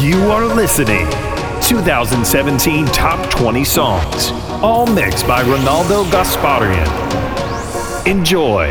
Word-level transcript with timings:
You 0.00 0.30
are 0.30 0.46
listening 0.46 1.06
2017 1.60 2.86
Top 2.86 3.28
20 3.28 3.62
Songs, 3.64 4.30
all 4.62 4.86
mixed 4.86 5.26
by 5.26 5.42
Ronaldo 5.42 6.04
Gasparian. 6.06 6.86
Enjoy. 8.06 8.70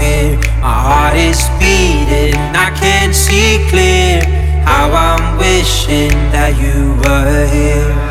fear. 0.00 0.36
My 0.64 0.76
heart 0.88 1.16
is 1.16 1.40
beating, 1.60 2.34
I 2.66 2.68
can't 2.82 3.14
see 3.14 3.60
clear. 3.68 4.24
How 4.64 4.88
I'm 4.92 5.38
wishing 5.38 6.16
that 6.32 6.52
you 6.62 6.96
were 7.04 7.46
here. 7.46 8.09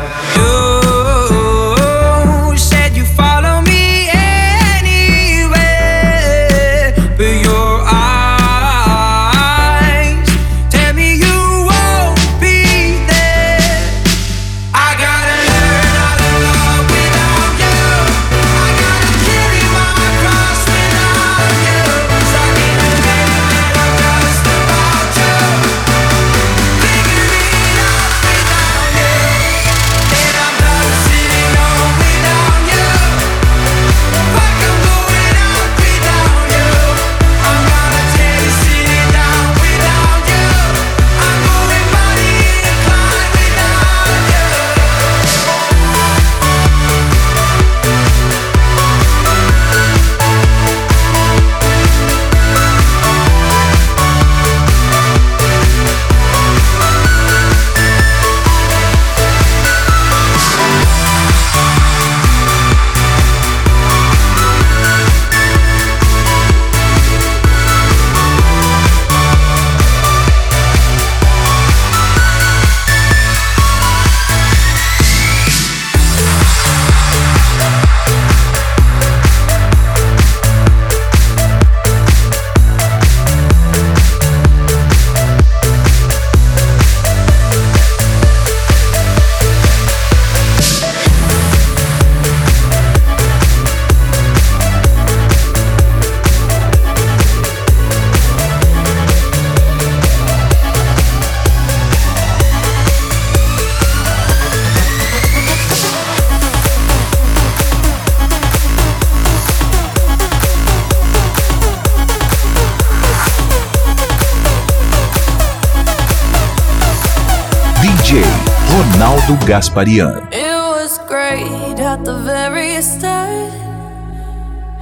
Gasparian. 119.60 120.24
It 120.32 120.56
was 120.74 120.96
great 121.06 121.78
at 121.92 122.02
the 122.02 122.16
very 122.32 122.80
start, 122.80 123.52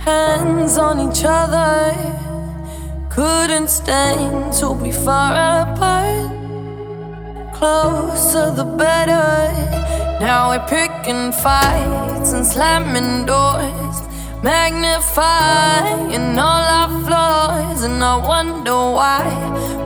hands 0.06 0.78
on 0.78 1.00
each 1.06 1.24
other, 1.24 1.90
couldn't 3.10 3.70
stand 3.70 4.52
to 4.60 4.76
be 4.76 4.92
far 4.92 5.34
apart. 5.62 6.30
Closer 7.58 8.52
the 8.52 8.62
better. 8.82 9.50
Now 10.20 10.50
we're 10.50 10.68
picking 10.68 11.32
fights 11.32 12.30
and 12.30 12.46
slamming 12.46 13.26
doors, 13.26 13.96
magnifying 14.44 16.38
all 16.38 16.66
our 16.78 16.90
flaws, 17.04 17.82
and 17.82 17.98
I 18.12 18.14
wonder 18.32 18.78
why, 18.98 19.26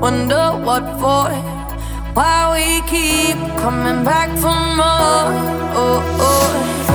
wonder 0.02 0.44
what 0.66 0.84
for 1.00 1.51
why 2.14 2.52
we 2.52 2.80
keep 2.88 3.36
coming 3.58 4.04
back 4.04 4.28
for 4.38 4.58
more. 4.76 5.26
Oh, 5.74 6.02
oh. 6.20 6.91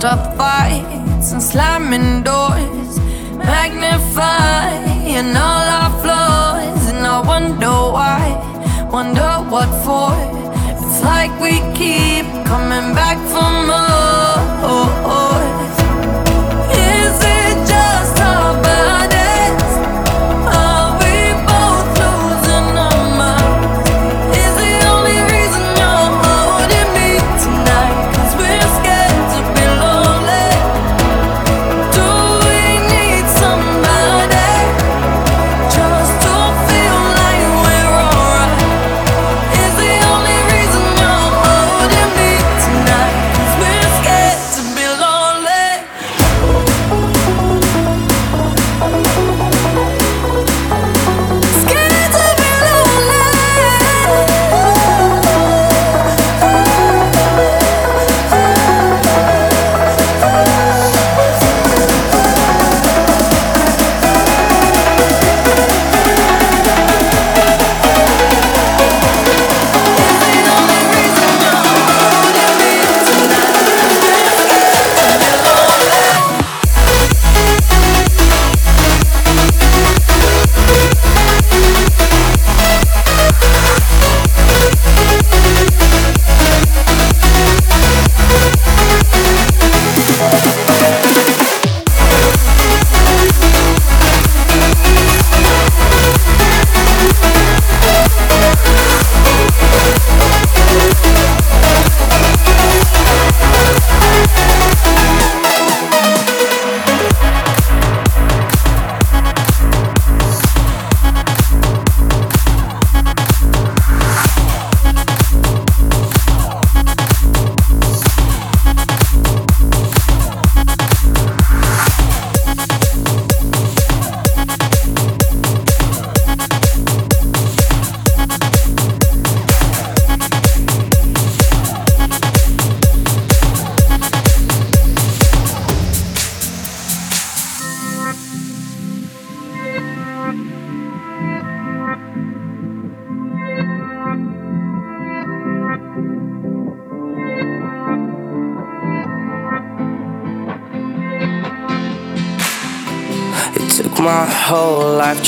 stop 0.00 0.39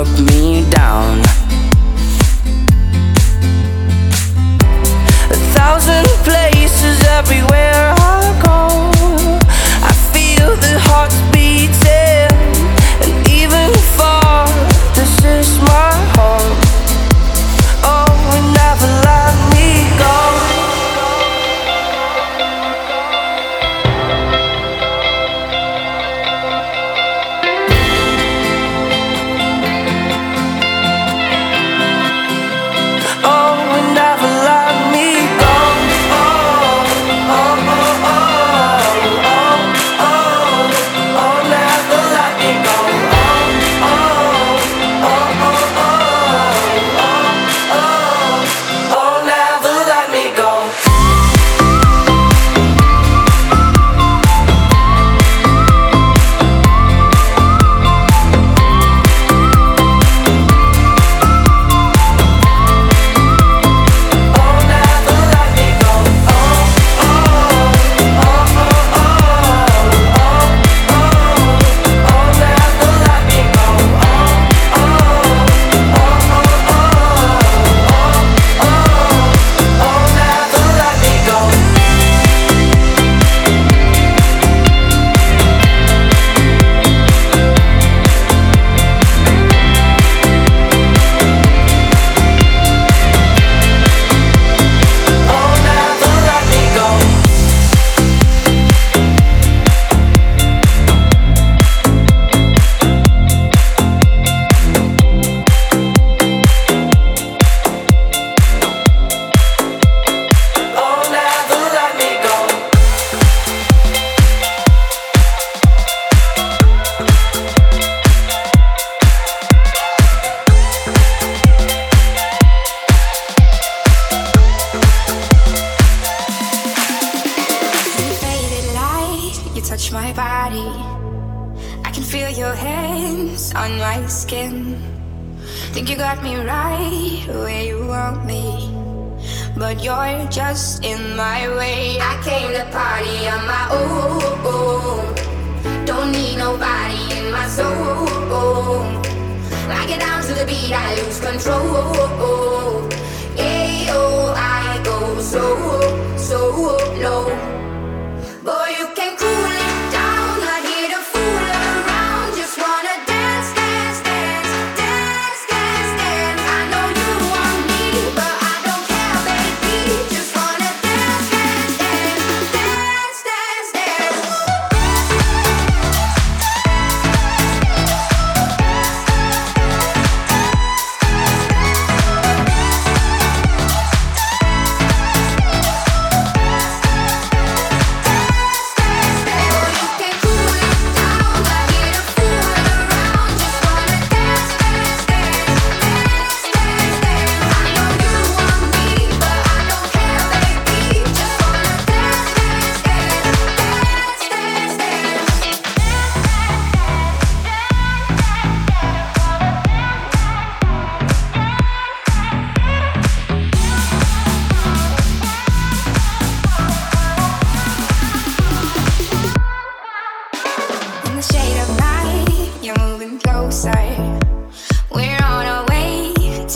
Love 0.00 0.30
me 0.30 0.39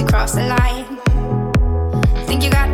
cross 0.06 0.32
the 0.32 0.46
line. 0.46 0.98
Think 2.26 2.42
you 2.42 2.50
got 2.50 2.73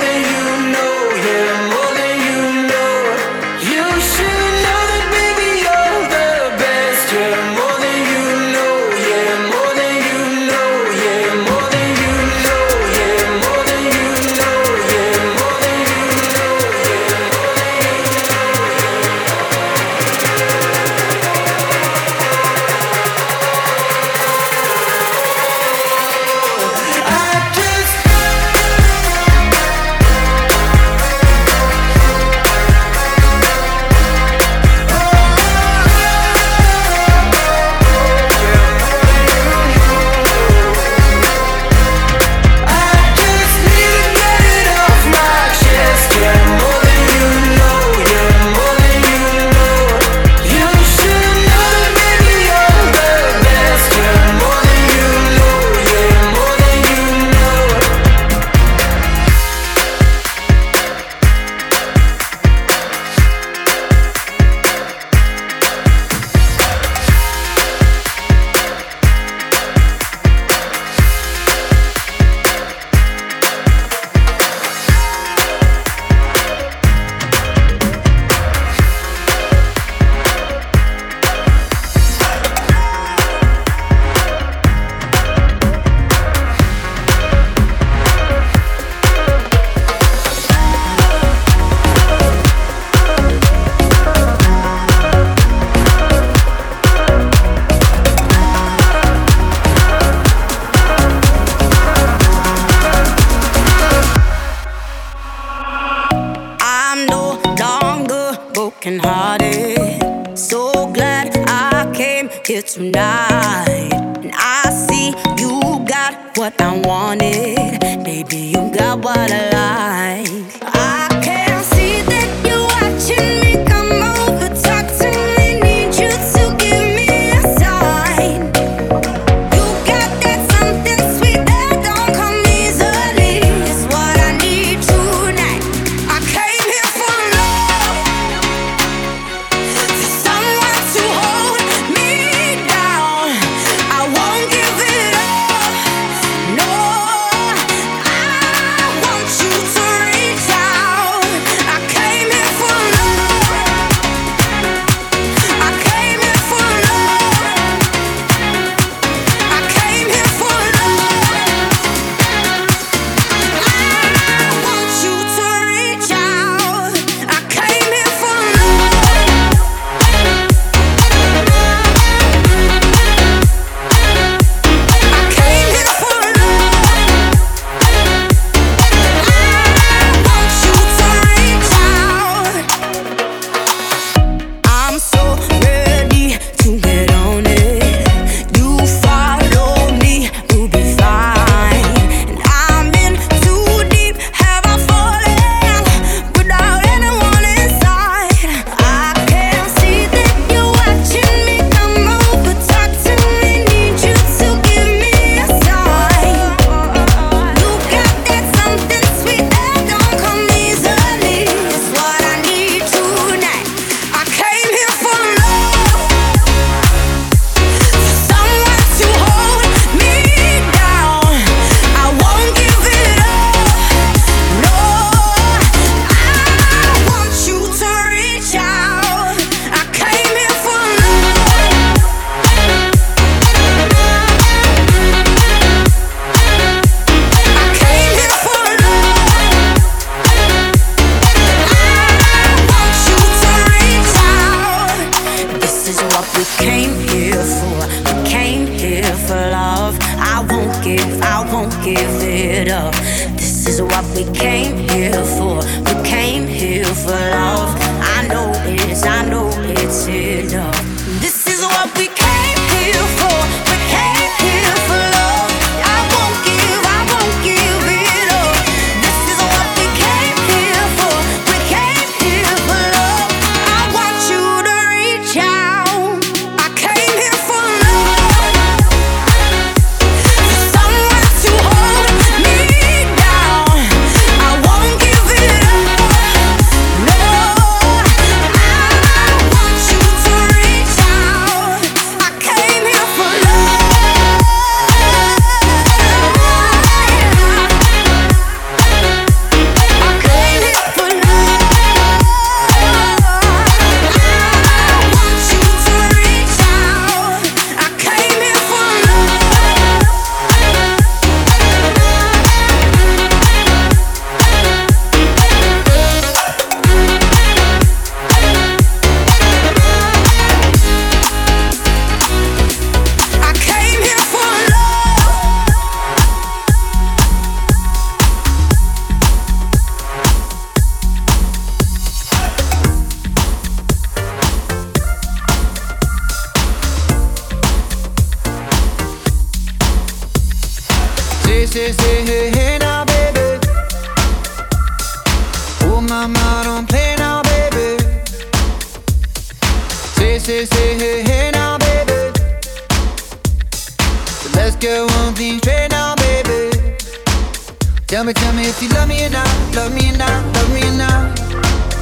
love 359.75 359.93
me 359.93 360.09
or 360.09 360.17
not, 360.17 360.39
love 360.55 360.73
me 360.73 360.81
or 360.81 360.97
not. 360.97 361.39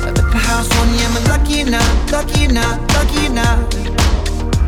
I 0.03 0.11
left 0.11 0.31
the 0.31 0.37
house 0.37 0.69
one, 0.79 0.89
yeah, 0.95 1.09
am 1.09 1.17
I 1.17 1.21
lucky 1.29 1.63
or 1.63 1.69
not, 1.69 2.11
lucky 2.11 2.45
or 2.45 2.53
not, 2.53 2.77
lucky 2.93 3.27
or 3.27 3.33
not? 3.33 3.57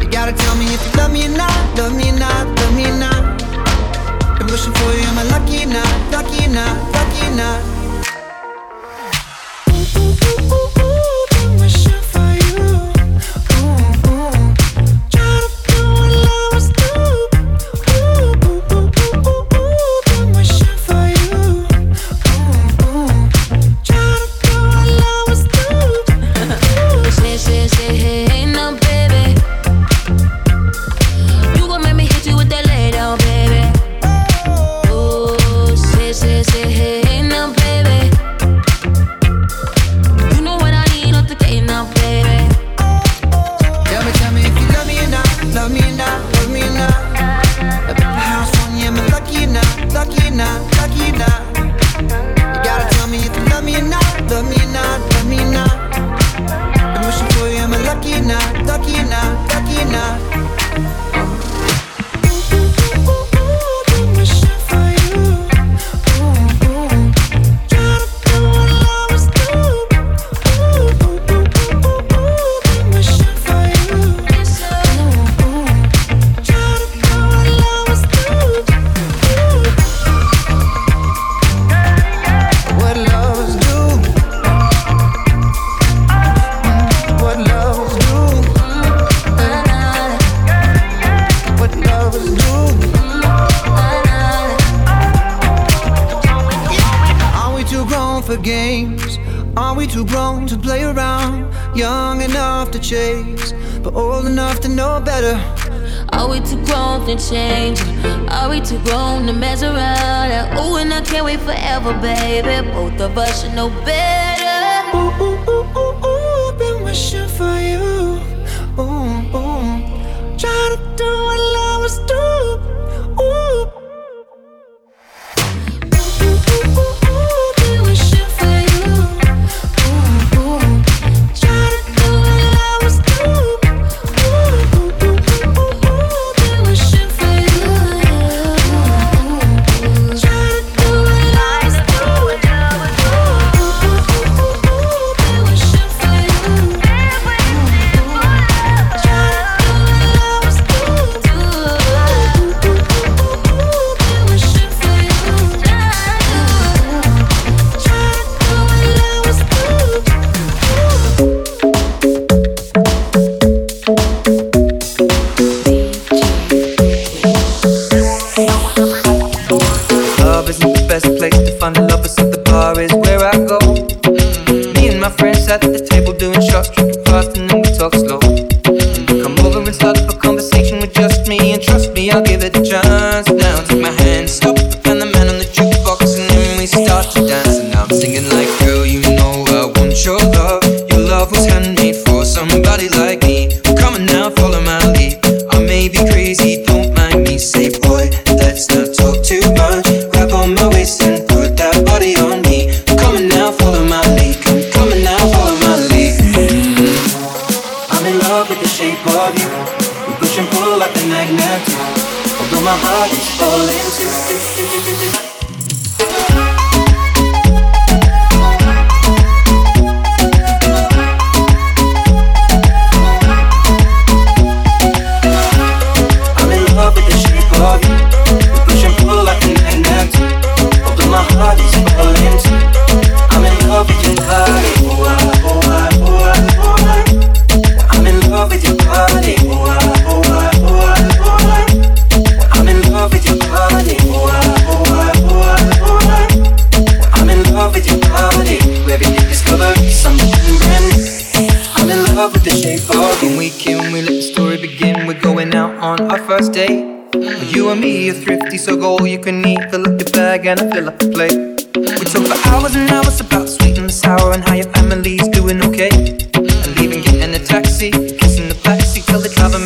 You 0.01 0.07
gotta 0.09 0.33
tell 0.33 0.55
me 0.55 0.65
if 0.73 0.81
you 0.85 0.91
love 0.99 1.11
me 1.11 1.25
or 1.25 1.35
not, 1.35 1.77
love 1.77 1.95
me 1.95 2.09
or 2.09 2.19
not, 2.19 2.47
love 2.59 2.75
me 2.75 2.85
or 2.85 2.97
not. 2.97 3.21
Been 4.37 4.47
wishing 4.47 4.73
for 4.73 4.91
you, 4.93 5.05
am 5.09 5.17
I 5.17 5.23
lucky 5.33 5.63
or 5.63 5.67
not, 5.67 5.91
lucky 6.11 6.45
or 6.45 6.49
not, 6.49 6.75
lucky 6.93 7.27
or 7.27 7.35
not? 7.35 7.80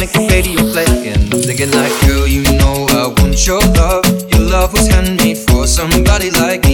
make 0.06 0.30
radio 0.30 0.62
playing, 0.72 1.14
I'm 1.14 1.42
thinking 1.42 1.72
like, 1.72 1.92
girl, 2.06 2.28
you 2.28 2.44
know 2.58 2.86
I 2.90 3.08
want 3.08 3.46
your 3.48 3.60
love. 3.60 4.06
Your 4.32 4.42
love 4.42 4.74
was 4.74 4.88
handmade 4.88 5.38
for 5.38 5.68
somebody 5.68 6.30
like 6.32 6.65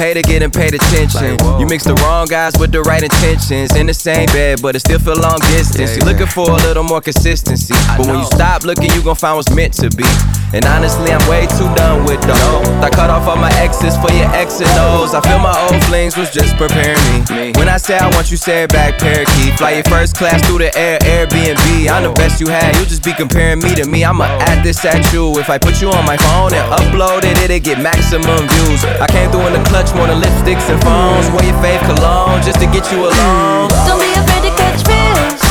paid 0.00 0.16
or 0.16 0.22
getting 0.22 0.50
paid 0.50 0.72
attention? 0.72 1.36
you 1.60 1.66
mix 1.66 1.84
the 1.84 1.92
wrong 2.00 2.09
guys 2.26 2.52
with 2.58 2.72
the 2.72 2.82
right 2.82 3.02
intentions. 3.02 3.74
In 3.76 3.86
the 3.86 3.94
same 3.94 4.26
bed, 4.26 4.60
but 4.62 4.74
it 4.76 4.80
still 4.80 4.98
feel 4.98 5.16
long 5.16 5.38
distance. 5.52 5.96
you 5.96 6.02
looking 6.04 6.26
for 6.26 6.50
a 6.50 6.60
little 6.66 6.82
more 6.82 7.00
consistency. 7.00 7.74
But 7.96 8.06
when 8.06 8.18
you 8.18 8.24
stop 8.26 8.64
looking, 8.64 8.90
you 8.92 9.02
gon' 9.02 9.16
find 9.16 9.36
what's 9.36 9.54
meant 9.54 9.74
to 9.74 9.88
be. 9.90 10.04
And 10.52 10.64
honestly, 10.66 11.12
I'm 11.12 11.22
way 11.30 11.46
too 11.46 11.70
done 11.78 12.04
with 12.04 12.20
those. 12.26 12.66
I 12.82 12.90
cut 12.90 13.08
off 13.08 13.28
all 13.28 13.36
my 13.36 13.52
exes 13.54 13.94
for 14.02 14.10
your 14.10 14.26
X 14.34 14.60
and 14.60 14.70
O's. 14.90 15.14
I 15.14 15.20
feel 15.22 15.38
my 15.38 15.54
old 15.70 15.78
flings 15.84 16.16
was 16.16 16.30
just 16.30 16.56
preparing 16.56 17.22
me. 17.30 17.52
When 17.54 17.68
I 17.68 17.76
say 17.76 17.96
I 17.96 18.10
want 18.10 18.30
you, 18.30 18.36
say 18.36 18.64
it 18.64 18.70
back, 18.70 18.98
parakeet. 18.98 19.54
Fly 19.58 19.78
your 19.78 19.84
first 19.84 20.16
class 20.16 20.44
through 20.46 20.58
the 20.58 20.76
air, 20.76 20.98
Airbnb. 21.06 21.86
I'm 21.88 22.02
the 22.02 22.12
best 22.18 22.40
you 22.40 22.48
had. 22.48 22.74
You 22.76 22.84
just 22.84 23.04
be 23.04 23.12
comparing 23.14 23.60
me 23.62 23.74
to 23.76 23.86
me. 23.86 24.04
I'ma 24.04 24.24
add 24.50 24.64
this 24.64 24.84
at 24.84 25.12
you. 25.12 25.38
If 25.38 25.48
I 25.48 25.58
put 25.58 25.80
you 25.80 25.90
on 25.90 26.04
my 26.04 26.16
phone 26.16 26.52
and 26.52 26.66
upload 26.74 27.22
it, 27.22 27.38
it'll 27.38 27.62
get 27.62 27.78
maximum 27.78 28.48
views. 28.50 28.82
I 28.98 29.06
came 29.06 29.30
through 29.30 29.46
in 29.46 29.54
the 29.54 29.62
clutch 29.70 29.94
more 29.94 30.08
than 30.08 30.18
lipsticks 30.18 30.66
and 30.66 30.82
phones. 30.82 31.30
Wear 31.30 31.46
your 31.46 31.54
fave 31.62 31.78
cologne 31.86 32.09
just 32.42 32.58
to 32.60 32.66
get 32.66 32.90
you 32.92 33.06
along. 33.06 33.68
Don't 33.86 34.00
be 34.00 34.10
afraid 34.12 34.42
to 34.42 34.52
catch 34.56 34.80
feels. 34.86 35.42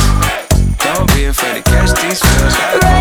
Don't 0.78 1.08
be 1.14 1.24
afraid 1.24 1.56
to 1.56 1.62
catch 1.62 1.90
these 2.02 2.20
feels. 2.20 2.99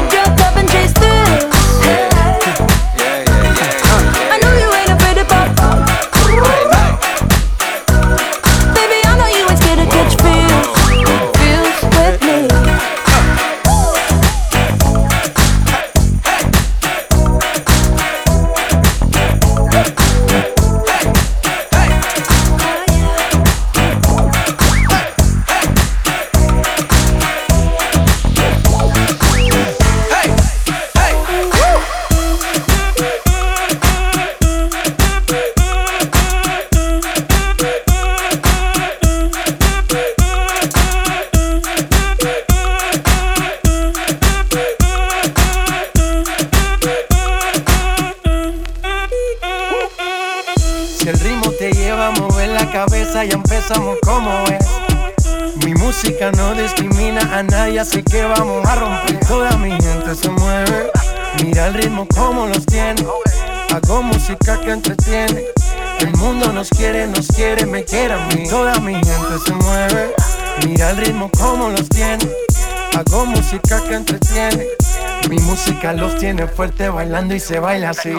Música 75.70 75.93
los 75.93 76.17
tiene 76.17 76.47
fuerte 76.47 76.89
bailando 76.89 77.36
y 77.36 77.39
se 77.39 77.59
baila 77.59 77.91
así. 77.91 78.11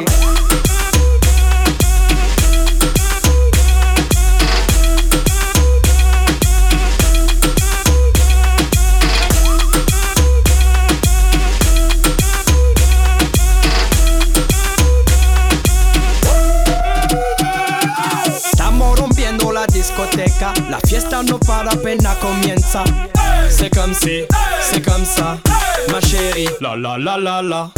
La 27.01 27.17
la 27.17 27.41
la. 27.41 27.73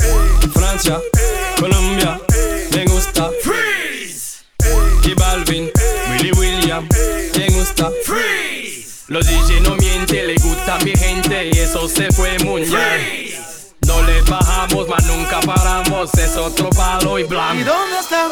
Francia, 0.52 0.98
Colombia, 1.60 2.18
me 2.74 2.84
gusta. 2.86 3.30
Freeze. 3.40 4.42
Y 5.04 5.14
Balvin, 5.14 5.70
Willy 6.10 6.32
William, 6.32 6.88
me 7.38 7.46
gusta. 7.50 7.88
Freeze. 8.04 9.04
Los 9.06 9.24
DJ 9.28 9.60
no 9.60 9.76
mienten, 9.76 10.26
le 10.26 10.34
gusta 10.34 10.74
a 10.74 10.78
mi 10.80 10.90
gente 10.96 11.50
y 11.52 11.56
eso 11.56 11.88
se 11.88 12.10
fue 12.10 12.36
muy 12.40 12.62
bien. 12.62 13.32
No 13.86 14.02
le 14.02 14.22
bajamos, 14.22 14.88
mas 14.88 15.04
nunca 15.04 15.38
paramos, 15.40 16.12
es 16.14 16.36
otro 16.36 16.70
palo 16.70 17.16
y 17.16 17.22
¿Y 17.22 17.24
blanco. 17.24 17.64
dónde 17.64 17.98
está 18.00 18.28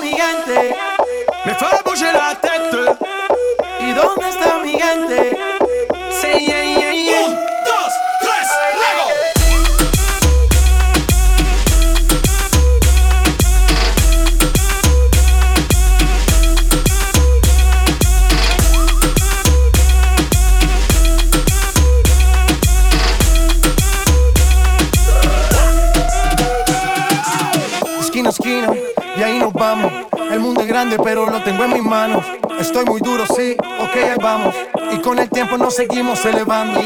Y 35.00 35.02
con 35.02 35.18
el 35.18 35.30
tiempo 35.30 35.56
nos 35.56 35.76
seguimos 35.76 36.22
elevando. 36.26 36.78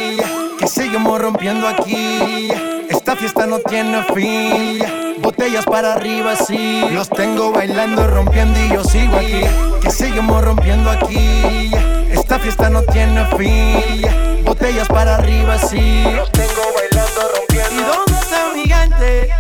Que 0.57 0.69
seguimos 0.69 1.21
rompiendo 1.21 1.67
aquí. 1.67 2.49
Esta 2.89 3.17
fiesta 3.17 3.45
no 3.45 3.59
tiene 3.59 4.05
fin. 4.15 5.21
Botellas 5.21 5.65
para 5.65 5.95
arriba, 5.95 6.37
sí. 6.37 6.85
Los 6.93 7.09
tengo 7.09 7.51
bailando, 7.51 8.07
rompiendo 8.07 8.57
y 8.61 8.69
yo 8.73 8.85
sigo 8.85 9.17
aquí. 9.17 9.41
Que 9.83 9.91
seguimos 9.91 10.45
rompiendo 10.45 10.91
aquí. 10.91 11.73
Esta 12.09 12.39
fiesta 12.39 12.71
no 12.71 12.83
tiene 12.83 13.27
fin. 13.37 14.45
Botellas 14.45 14.87
para 14.87 15.17
arriba, 15.17 15.59
sí. 15.59 16.05
Los 16.15 16.31
tengo 16.31 16.62
bailando, 16.73 17.21
rompiendo. 17.37 17.73
¿Y 17.73 17.85
dónde 17.85 18.21
está 18.21 18.49
mi 18.55 18.62
gente? 18.62 19.31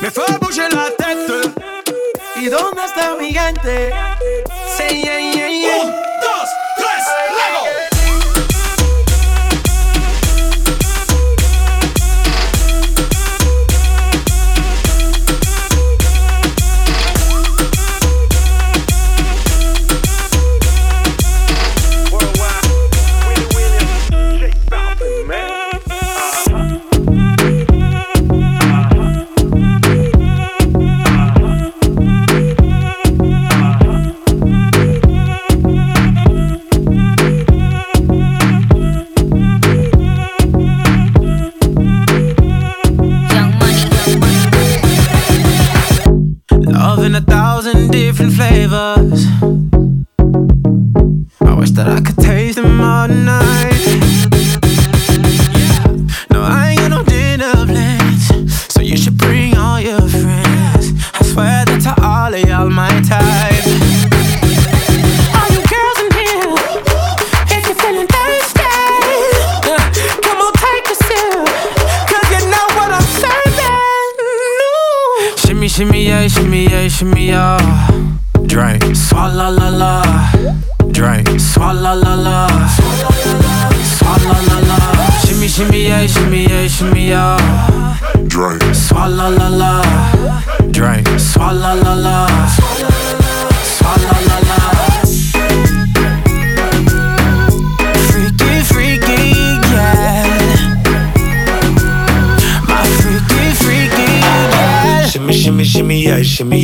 Me 0.00 0.10
fue 0.10 0.24
bouger 0.40 0.72
la 0.72 0.90
tête. 0.96 1.52
¿Y 2.34 2.46
dónde 2.46 2.84
está 2.84 3.14
mi 3.14 3.32
gente? 3.32 3.92
Say 4.76 5.02
yeah, 5.02 5.20
yeah, 5.20 5.48
yeah. 5.48 6.07
Different 48.18 48.34
flavors. 48.34 49.26
I 51.40 51.54
wish 51.54 51.70
that 51.70 51.86
I 51.88 52.00
could 52.00 52.16
taste 52.16 52.56
them 52.56 52.80
all 52.80 53.06
night. 53.06 53.84
No, 56.32 56.42
I 56.42 56.70
ain't 56.70 56.80
got 56.80 56.90
no 56.90 57.04
dinner 57.04 57.52
plans, 57.64 58.26
so 58.74 58.82
you 58.82 58.96
should 58.96 59.16
bring 59.16 59.56
all 59.56 59.80
your 59.80 60.00
friends. 60.00 60.94
I 61.14 61.22
swear 61.30 61.64
that 61.66 61.80
to 61.86 61.94
all 62.04 62.34
of 62.34 62.40
y'all 62.40 62.68
my 62.68 62.90
type. 63.06 63.66
All 65.38 65.48
you 65.54 65.62
girls 65.70 65.98
in 66.02 66.10
here, 66.18 66.58
if 67.54 67.62
you're 67.66 67.78
feeling 67.82 68.08
thirsty, 68.16 68.66
uh, 69.70 69.78
come 70.26 70.38
on, 70.42 70.52
take 70.66 70.86
a 70.90 70.96
sip, 71.06 71.46
'cause 72.08 72.26
you 72.34 72.40
know 72.50 72.66
what 72.74 72.90
I'm 72.98 73.08
serving. 73.22 73.78
Shimmy, 75.38 75.68
shimmy, 75.68 76.00
yeah, 76.08 76.26
shimmy, 76.26 76.62
yeah, 76.68 76.88
shimmy, 76.88 77.28
yeah. 77.28 77.47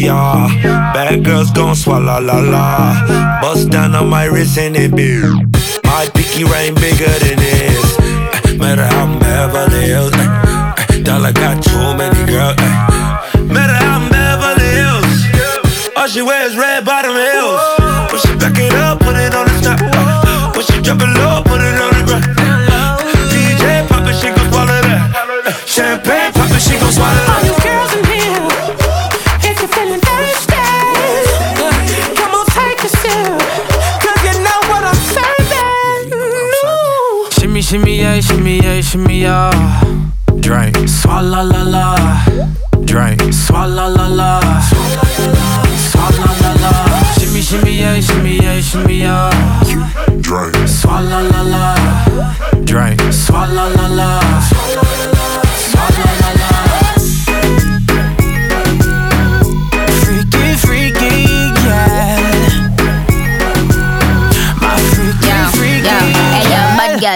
Bad 0.08 1.24
girls 1.24 1.50
gon' 1.50 1.74
swallow 1.74 2.20
la 2.20 2.38
la. 2.40 3.40
Bust 3.40 3.70
down 3.70 3.94
on 3.94 4.08
my 4.08 4.24
wrist 4.24 4.58
and 4.58 4.76
it 4.76 4.94
be. 4.94 5.20
My 5.84 6.06
pinky 6.14 6.44
ring 6.44 6.74
bigger 6.74 7.14
than 7.22 7.38
this. 7.38 8.58
Matter 8.58 8.86
how 8.86 9.04
I'm 9.04 9.18
Beverly 9.18 9.83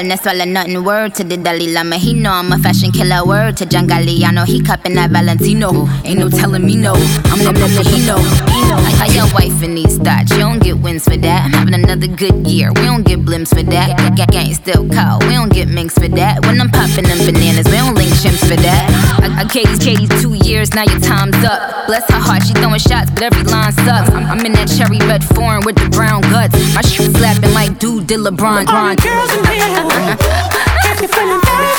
girl, 0.09 0.18
swallow 0.18 0.44
nothing. 0.44 0.84
Word 0.84 1.14
to 1.16 1.24
the 1.24 1.36
Dalai 1.36 1.72
Lama, 1.72 1.96
he 1.96 2.14
know 2.14 2.32
I'm 2.32 2.52
a 2.52 2.59
fashion 2.59 2.92
killer. 2.92 3.24
Word 3.24 3.56
to 3.59 3.66
John 3.66 3.86
Galliano, 3.88 4.46
he 4.46 4.62
cupping 4.62 4.94
that 4.94 5.11
Valentino. 5.11 5.86
Ain't 6.04 6.20
no 6.20 6.28
telling 6.28 6.64
me 6.64 6.76
no, 6.76 6.94
I'm 6.94 7.38
the 7.38 7.52
number 7.52 8.57
he 8.68 8.72
know. 8.72 8.78
I, 8.78 9.06
I 9.06 9.06
your 9.14 9.28
wife 9.34 9.62
in 9.62 9.74
these 9.74 9.96
thoughts, 9.98 10.30
you 10.32 10.38
don't 10.38 10.62
get 10.62 10.78
wins 10.78 11.04
for 11.04 11.16
that. 11.16 11.44
I'm 11.44 11.52
having 11.52 11.74
another 11.74 12.06
good 12.06 12.46
year, 12.46 12.68
we 12.68 12.82
don't 12.82 13.04
get 13.04 13.20
blimps 13.20 13.48
for 13.48 13.62
that. 13.62 14.16
G- 14.16 14.26
Gang 14.30 14.54
still 14.54 14.88
call, 14.88 15.20
we 15.20 15.32
don't 15.32 15.52
get 15.52 15.68
minks 15.68 15.94
for 15.94 16.08
that. 16.08 16.44
When 16.46 16.60
I'm 16.60 16.70
popping 16.70 17.04
them 17.04 17.18
bananas, 17.18 17.66
we 17.66 17.76
don't 17.76 17.94
link 17.94 18.10
chimps 18.20 18.40
for 18.46 18.56
that. 18.56 18.84
I, 19.22 19.42
I 19.42 19.44
Katie's 19.44 19.78
Katie 19.78 20.08
two 20.20 20.34
years, 20.34 20.74
now 20.74 20.84
your 20.84 21.00
time's 21.00 21.36
up. 21.44 21.86
Bless 21.86 22.04
her 22.10 22.20
heart, 22.20 22.42
she 22.44 22.52
throwing 22.54 22.78
shots, 22.80 23.10
but 23.10 23.22
every 23.22 23.44
line 23.44 23.72
sucks. 23.72 24.10
I'm, 24.10 24.26
I'm 24.26 24.44
in 24.46 24.52
that 24.52 24.68
cherry 24.68 24.98
red 25.09 25.24
foreign 25.24 25.64
with 25.64 25.76
the 25.76 25.88
brown 25.90 26.22
guts. 26.22 26.55
My 26.74 26.82
shit 26.82 27.14
slapping 27.16 27.52
like 27.55 27.78
dude 27.78 28.06
did 28.06 28.20
LeBron. 28.20 28.68
All 28.68 28.90
you 28.90 28.97
girls 28.97 29.32
in 29.32 29.44
here, 29.48 30.16
if 30.93 31.01
you're 31.01 31.09
feeling 31.09 31.40
thirsty, 31.40 31.77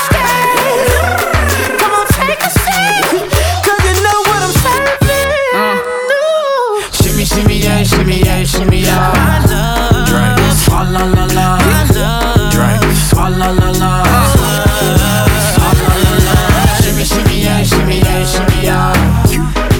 Shimmy, 7.40 7.54
shimmy, 7.54 7.64
yeah, 7.64 7.82
shimmy, 7.82 8.18
yeah, 8.20 8.44
shimmy, 8.44 8.80
yeah. 8.80 9.46
Drink, 10.04 10.38
swalla 10.60 11.08
la 11.08 11.24
la. 11.24 11.58
Drink, 12.50 12.84
swalla 13.08 13.48
la 13.58 13.70
la. 13.80 14.02
La 14.04 14.92
la. 15.00 15.26
Shimmy, 16.82 17.02
shimmy, 17.02 17.40
yeah, 17.40 17.62
shimmy, 17.62 17.98
yeah, 18.00 18.24
shimmy, 18.26 18.62
yeah. 18.62 18.92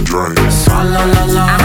Drink, 0.04 0.38
Swalla 0.50 1.04
la 1.04 1.24
la. 1.26 1.46
Drink, 1.46 1.59